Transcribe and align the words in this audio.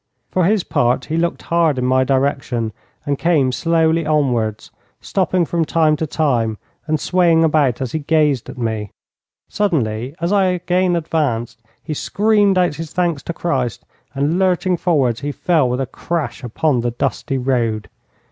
For 0.31 0.45
his 0.45 0.63
part, 0.63 1.05
he 1.05 1.15
looked 1.17 1.43
hard 1.43 1.77
in 1.77 1.85
my 1.85 2.03
direction 2.03 2.73
and 3.05 3.19
came 3.19 3.51
slowly 3.51 4.03
onwards, 4.03 4.71
stopping 4.99 5.45
from 5.45 5.63
time 5.63 5.95
to 5.97 6.07
time 6.07 6.57
and 6.87 6.99
swaying 6.99 7.43
about 7.43 7.81
as 7.81 7.91
he 7.91 7.99
gazed 7.99 8.49
at 8.49 8.57
me. 8.57 8.89
Suddenly, 9.47 10.15
as 10.19 10.31
I 10.33 10.45
again 10.45 10.95
advanced, 10.95 11.61
he 11.83 11.93
screamed 11.93 12.57
out 12.57 12.73
his 12.73 12.91
thanks 12.93 13.21
to 13.21 13.33
Christ, 13.33 13.85
and, 14.15 14.39
lurching 14.39 14.75
forwards, 14.75 15.19
he 15.19 15.31
fell 15.31 15.69
with 15.69 15.79
a 15.79 15.85
crash 15.85 16.43
upon 16.43 16.79
the 16.79 16.89
dusty 16.89 17.37
road. 17.37 17.87